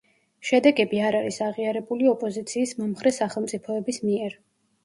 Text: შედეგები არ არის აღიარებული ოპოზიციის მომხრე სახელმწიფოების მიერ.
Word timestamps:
შედეგები 0.51 1.01
არ 1.09 1.17
არის 1.19 1.37
აღიარებული 1.49 2.09
ოპოზიციის 2.13 2.75
მომხრე 2.81 3.15
სახელმწიფოების 3.19 4.03
მიერ. 4.09 4.39